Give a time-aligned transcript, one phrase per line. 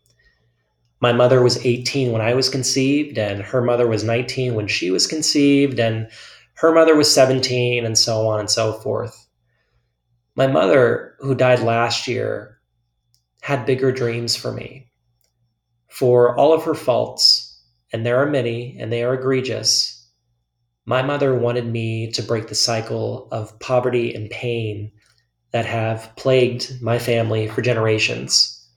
[1.00, 4.90] My mother was 18 when I was conceived, and her mother was 19 when she
[4.90, 6.10] was conceived, and
[6.56, 9.28] her mother was 17, and so on and so forth.
[10.36, 12.60] My mother, who died last year,
[13.42, 14.93] had bigger dreams for me
[15.94, 17.56] for all of her faults,
[17.92, 20.04] and there are many, and they are egregious,
[20.86, 24.92] my mother wanted me to break the cycle of poverty and pain
[25.52, 28.68] that have plagued my family for generations.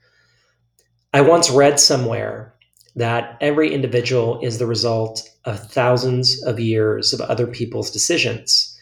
[1.14, 2.54] I once read somewhere
[2.96, 8.78] that every individual is the result of thousands of years of other people's decisions,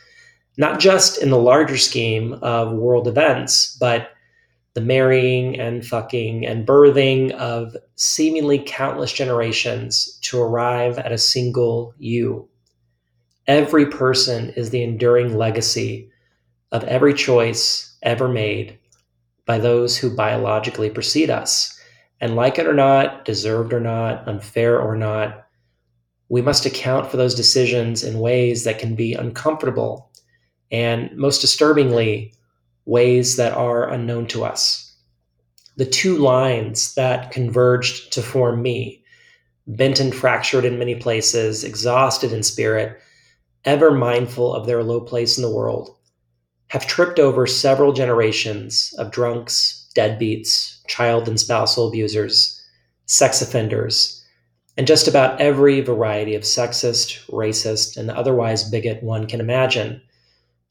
[0.59, 4.09] not just in the larger scheme of world events, but
[4.75, 11.95] the marrying and fucking and birthing of seemingly countless generations to arrive at a single
[11.99, 12.49] you.
[13.47, 16.11] Every person is the enduring legacy
[16.73, 18.79] of every choice ever made
[19.47, 21.79] by those who biologically precede us.
[22.21, 25.47] And like it or not, deserved or not, unfair or not,
[26.29, 30.11] we must account for those decisions in ways that can be uncomfortable
[30.73, 32.33] and, most disturbingly,
[32.87, 34.95] ways that are unknown to us.
[35.77, 39.05] The two lines that converged to form me,
[39.67, 42.99] bent and fractured in many places, exhausted in spirit,
[43.65, 45.97] ever mindful of their low place in the world,
[46.69, 52.61] have tripped over several generations of drunks, deadbeats, child and spousal abusers,
[53.07, 54.25] sex offenders,
[54.77, 60.03] and just about every variety of sexist, racist, and otherwise bigot one can imagine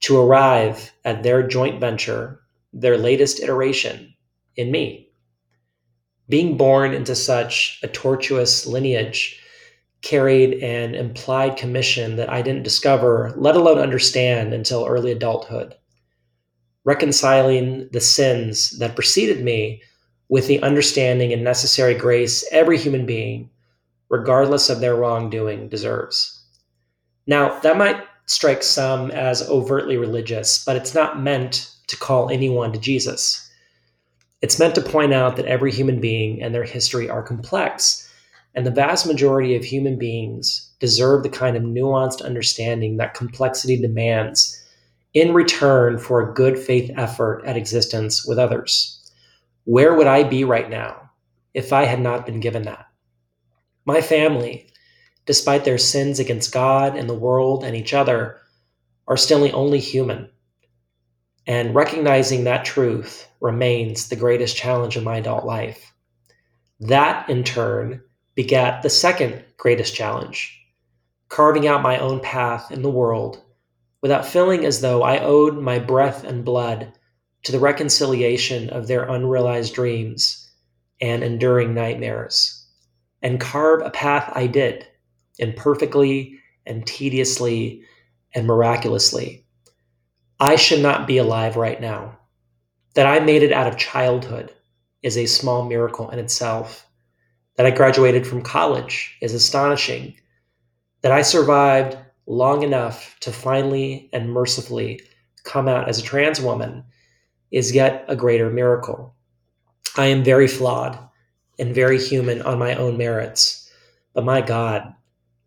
[0.04, 2.42] to arrive at their joint venture,
[2.74, 4.14] their latest iteration,
[4.58, 5.10] in me.
[6.28, 9.40] Being born into such a tortuous lineage
[10.02, 15.74] carried an implied commission that I didn't discover, let alone understand, until early adulthood.
[16.84, 19.82] Reconciling the sins that preceded me
[20.28, 23.50] with the understanding and necessary grace every human being,
[24.10, 26.44] regardless of their wrongdoing, deserves.
[27.26, 32.72] Now, that might strikes some as overtly religious, but it's not meant to call anyone
[32.72, 33.50] to Jesus.
[34.42, 38.10] It's meant to point out that every human being and their history are complex,
[38.56, 43.80] and the vast majority of human beings deserve the kind of nuanced understanding that complexity
[43.80, 44.60] demands
[45.14, 49.00] in return for a good faith effort at existence with others.
[49.66, 51.10] Where would I be right now
[51.54, 52.86] if I had not been given that?
[53.86, 54.68] My family,
[55.26, 58.40] despite their sins against God and the world and each other,
[59.08, 60.30] are still only human.
[61.46, 65.94] And recognizing that truth remains the greatest challenge of my adult life.
[66.80, 68.02] That, in turn,
[68.36, 70.60] begat the second greatest challenge
[71.34, 73.42] carving out my own path in the world
[74.04, 76.94] without feeling as though I owed my breath and blood
[77.42, 80.52] to the reconciliation of their unrealized dreams
[81.02, 82.68] and enduring nightmares.
[83.24, 84.88] And carve a path I did
[85.40, 87.84] imperfectly and tediously
[88.34, 89.46] and miraculously.
[90.40, 92.18] I should not be alive right now.
[92.96, 94.54] That I made it out of childhood
[95.02, 96.88] is a small miracle in itself.
[97.56, 100.16] That I graduated from college is astonishing.
[101.02, 105.02] That I survived long enough to finally and mercifully
[105.44, 106.84] come out as a trans woman
[107.52, 109.14] is yet a greater miracle.
[109.96, 110.98] I am very flawed
[111.60, 113.70] and very human on my own merits,
[114.14, 114.93] but my God,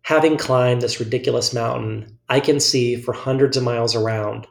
[0.07, 4.47] Having climbed this ridiculous mountain, I can see for hundreds of miles around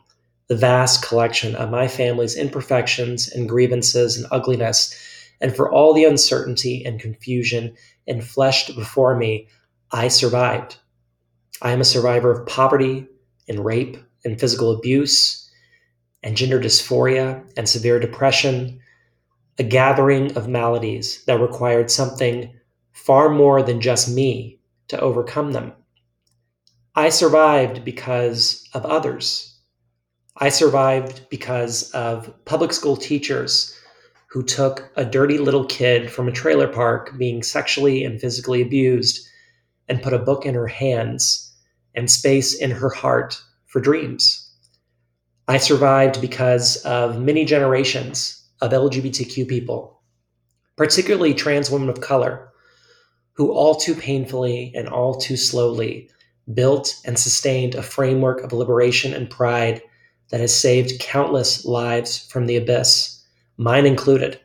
[0.49, 4.95] the vast collection of my family's imperfections and grievances and ugliness,
[5.41, 7.75] and for all the uncertainty and confusion
[8.07, 9.49] enfleshed before me,
[9.91, 10.77] I survived.
[11.63, 13.07] I am a survivor of poverty
[13.49, 15.51] and rape and physical abuse
[16.23, 18.79] and gender dysphoria and severe depression,
[19.59, 22.55] a gathering of maladies that required something
[22.93, 24.57] far more than just me
[24.89, 25.73] to overcome them.
[26.95, 29.59] I survived because of others.
[30.39, 33.75] I survived because of public school teachers
[34.29, 39.27] who took a dirty little kid from a trailer park being sexually and physically abused
[39.89, 41.55] and put a book in her hands
[41.95, 44.43] and space in her heart for dreams.
[45.49, 50.01] I survived because of many generations of LGBTQ people,
[50.77, 52.51] particularly trans women of color,
[53.37, 56.09] who all too painfully and all too slowly
[56.55, 59.83] built and sustained a framework of liberation and pride
[60.31, 63.23] that has saved countless lives from the abyss,
[63.57, 64.41] mine included.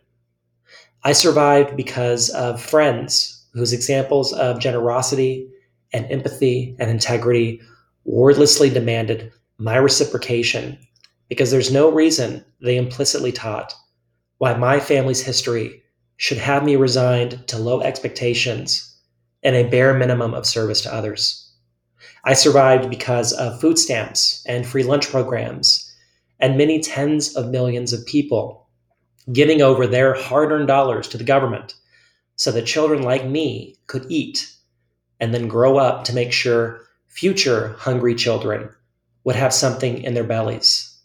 [1.04, 5.48] I survived because of friends whose examples of generosity
[5.94, 7.62] and empathy and integrity
[8.06, 10.78] wordlessly demanded my reciprocation
[11.30, 13.74] because there's no reason they implicitly taught
[14.40, 15.82] why my family's history
[16.22, 18.96] should have me resigned to low expectations
[19.42, 21.52] and a bare minimum of service to others.
[22.24, 25.92] I survived because of food stamps and free lunch programs
[26.40, 28.70] and many tens of millions of people
[29.34, 31.74] giving over their hard earned dollars to the government
[32.36, 34.48] so that children like me could eat
[35.20, 38.70] and then grow up to make sure future hungry children
[39.24, 40.96] would have something in their bellies.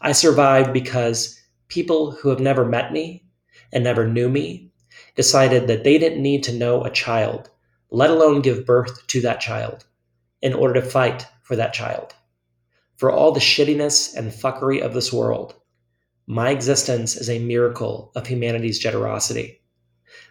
[0.00, 1.38] I survived because
[1.68, 3.24] people who have never met me
[3.74, 4.70] and never knew me
[5.16, 7.50] decided that they didn't need to know a child,
[7.90, 9.84] let alone give birth to that child
[10.40, 12.14] in order to fight for that child.
[12.96, 15.54] For all the shittiness and fuckery of this world,
[16.26, 19.60] my existence is a miracle of humanity's generosity.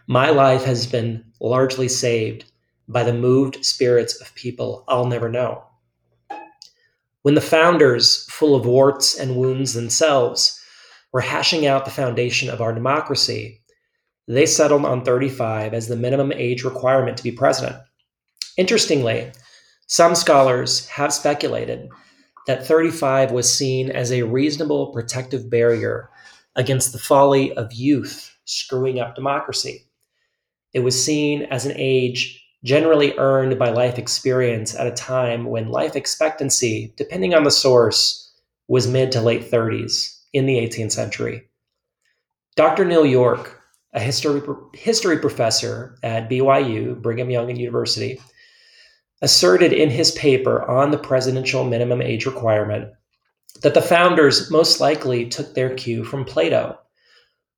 [0.07, 2.45] My life has been largely saved
[2.87, 5.63] by the moved spirits of people I'll never know.
[7.21, 10.59] When the founders, full of warts and wounds themselves,
[11.13, 13.61] were hashing out the foundation of our democracy,
[14.27, 17.75] they settled on 35 as the minimum age requirement to be president.
[18.57, 19.31] Interestingly,
[19.87, 21.87] some scholars have speculated
[22.47, 26.09] that 35 was seen as a reasonable protective barrier
[26.55, 29.85] against the folly of youth screwing up democracy.
[30.73, 35.69] It was seen as an age generally earned by life experience at a time when
[35.69, 38.31] life expectancy, depending on the source,
[38.67, 41.47] was mid to late 30s in the 18th century.
[42.55, 42.85] Dr.
[42.85, 43.61] Neil York,
[43.93, 44.41] a history,
[44.73, 48.19] history professor at BYU, Brigham Young University,
[49.21, 52.91] asserted in his paper on the presidential minimum age requirement
[53.61, 56.77] that the founders most likely took their cue from Plato,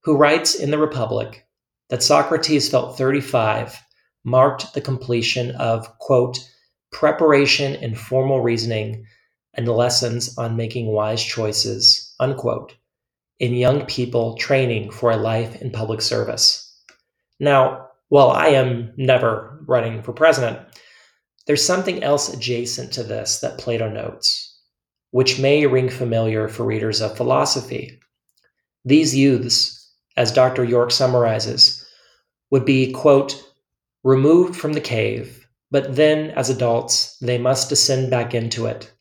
[0.03, 1.47] who writes in the Republic
[1.89, 3.81] that Socrates felt 35
[4.23, 6.37] marked the completion of, quote,
[6.91, 9.05] preparation in formal reasoning
[9.53, 12.75] and lessons on making wise choices, unquote,
[13.39, 16.73] in young people training for a life in public service.
[17.39, 20.59] Now, while I am never running for president,
[21.47, 24.57] there's something else adjacent to this that Plato notes,
[25.11, 27.99] which may ring familiar for readers of philosophy.
[28.83, 30.63] These youths, as Dr.
[30.63, 31.85] York summarizes,
[32.51, 33.43] would be, quote,
[34.03, 38.91] removed from the cave, but then, as adults, they must descend back into it.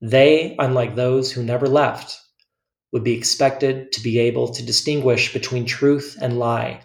[0.00, 2.20] They, unlike those who never left,
[2.92, 6.80] would be expected to be able to distinguish between truth and lie,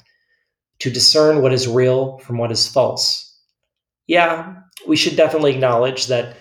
[0.80, 3.24] to discern what is real from what is false.
[4.08, 4.56] Yeah,
[4.88, 6.38] we should definitely acknowledge that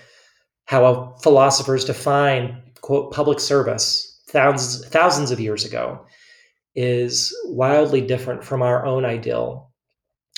[0.67, 6.05] how philosophers define quote public service thousands thousands of years ago
[6.75, 9.71] is wildly different from our own ideal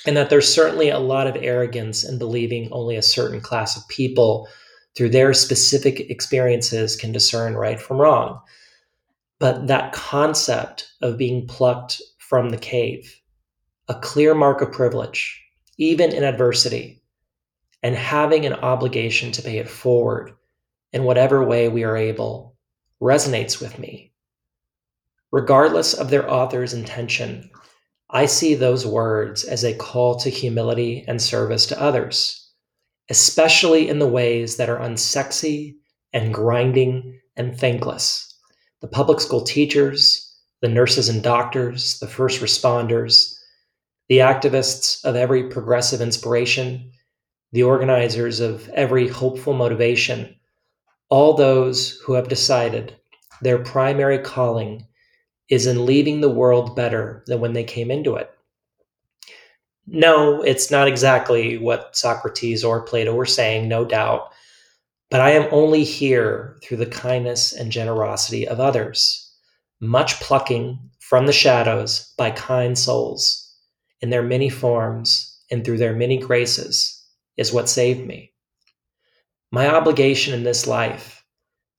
[0.06, 3.86] and that there's certainly a lot of arrogance in believing only a certain class of
[3.88, 4.48] people
[4.96, 8.40] through their specific experiences can discern right from wrong
[9.38, 13.20] but that concept of being plucked from the cave
[13.88, 15.42] a clear mark of privilege
[15.78, 17.00] even in adversity
[17.82, 20.32] and having an obligation to pay it forward
[20.92, 22.56] in whatever way we are able
[23.00, 24.12] resonates with me.
[25.30, 27.48] Regardless of their author's intention,
[28.10, 32.50] I see those words as a call to humility and service to others,
[33.10, 35.76] especially in the ways that are unsexy
[36.12, 38.27] and grinding and thankless.
[38.80, 40.24] The public school teachers,
[40.60, 43.34] the nurses and doctors, the first responders,
[44.08, 46.92] the activists of every progressive inspiration,
[47.52, 50.34] the organizers of every hopeful motivation,
[51.08, 52.94] all those who have decided
[53.40, 54.86] their primary calling
[55.48, 58.30] is in leaving the world better than when they came into it.
[59.86, 64.32] No, it's not exactly what Socrates or Plato were saying, no doubt,
[65.10, 69.32] but I am only here through the kindness and generosity of others,
[69.80, 73.54] much plucking from the shadows by kind souls
[74.00, 77.02] in their many forms and through their many graces
[77.36, 78.32] is what saved me.
[79.50, 81.24] My obligation in this life,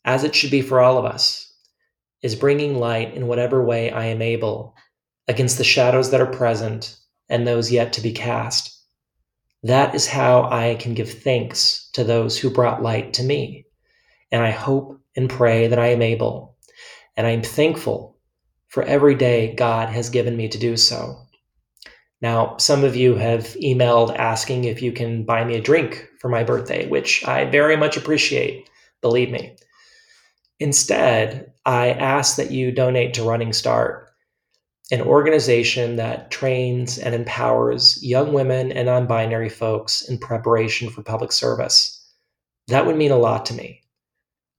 [0.05, 1.53] as it should be for all of us,
[2.24, 4.75] is bringing light in whatever way I am able
[5.27, 6.98] against the shadows that are present
[7.29, 8.78] and those yet to be cast.
[9.63, 13.66] That is how I can give thanks to those who brought light to me.
[14.32, 16.56] And I hope and pray that I am able.
[17.18, 18.18] And I am thankful
[18.68, 21.18] for every day God has given me to do so.
[22.22, 26.30] Now, some of you have emailed asking if you can buy me a drink for
[26.30, 28.70] my birthday, which I very much appreciate,
[29.01, 29.56] believe me.
[30.60, 34.09] Instead, I ask that you donate to Running Start
[34.91, 41.03] an organization that trains and empowers young women and non binary folks in preparation for
[41.03, 41.96] public service.
[42.67, 43.81] That would mean a lot to me.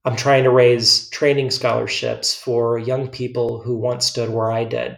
[0.03, 4.97] I'm trying to raise training scholarships for young people who once stood where I did.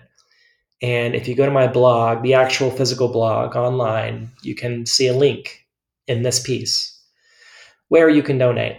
[0.82, 5.08] And if you go to my blog, the actual physical blog online, you can see
[5.08, 5.66] a link
[6.08, 7.02] in this piece
[7.88, 8.78] where you can donate.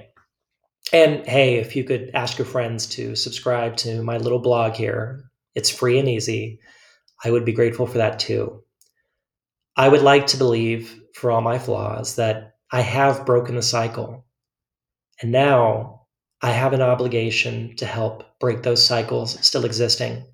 [0.93, 5.25] And hey, if you could ask your friends to subscribe to my little blog here,
[5.55, 6.61] it's free and easy.
[7.25, 8.63] I would be grateful for that too.
[9.77, 14.25] I would like to believe, for all my flaws, that I have broken the cycle.
[15.21, 16.07] And now
[16.43, 20.27] I have an obligation to help break those cycles still existing.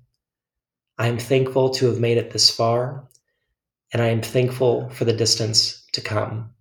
[0.97, 3.07] I am thankful to have made it this far,
[3.93, 6.53] and I am thankful for the distance to come.